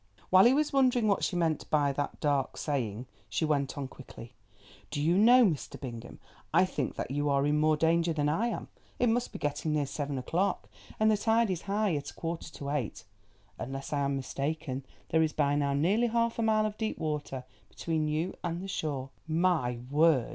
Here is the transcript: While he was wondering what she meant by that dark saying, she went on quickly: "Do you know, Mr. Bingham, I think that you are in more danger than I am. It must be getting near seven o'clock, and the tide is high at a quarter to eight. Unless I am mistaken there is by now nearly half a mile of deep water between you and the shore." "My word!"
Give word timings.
While 0.31 0.45
he 0.45 0.53
was 0.55 0.73
wondering 0.73 1.07
what 1.07 1.23
she 1.23 1.35
meant 1.35 1.69
by 1.69 1.91
that 1.93 2.19
dark 2.19 2.57
saying, 2.57 3.05
she 3.29 3.45
went 3.45 3.77
on 3.77 3.87
quickly: 3.87 4.33
"Do 4.89 4.99
you 4.99 5.15
know, 5.15 5.45
Mr. 5.45 5.79
Bingham, 5.79 6.17
I 6.51 6.65
think 6.65 6.95
that 6.95 7.11
you 7.11 7.29
are 7.29 7.45
in 7.45 7.59
more 7.59 7.77
danger 7.77 8.11
than 8.11 8.27
I 8.27 8.47
am. 8.47 8.67
It 8.97 9.09
must 9.09 9.31
be 9.31 9.37
getting 9.37 9.73
near 9.73 9.85
seven 9.85 10.17
o'clock, 10.17 10.67
and 10.99 11.11
the 11.11 11.17
tide 11.17 11.51
is 11.51 11.61
high 11.69 11.95
at 11.97 12.09
a 12.09 12.15
quarter 12.15 12.51
to 12.51 12.71
eight. 12.71 13.03
Unless 13.59 13.93
I 13.93 13.99
am 13.99 14.15
mistaken 14.15 14.83
there 15.09 15.21
is 15.21 15.33
by 15.33 15.53
now 15.53 15.75
nearly 15.75 16.07
half 16.07 16.39
a 16.39 16.41
mile 16.41 16.65
of 16.65 16.79
deep 16.79 16.97
water 16.97 17.43
between 17.69 18.07
you 18.07 18.35
and 18.43 18.59
the 18.63 18.67
shore." 18.67 19.11
"My 19.27 19.81
word!" 19.91 20.29